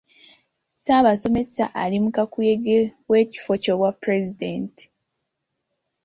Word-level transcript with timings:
Ssaabasomesa 0.73 1.63
ali 1.83 1.97
mu 2.03 2.09
kakuyege 2.15 2.77
w'ekifo 3.11 3.51
ky'obwa 3.63 3.89
pulezidenti. 4.01 4.83